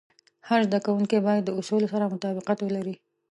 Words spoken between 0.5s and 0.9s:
زده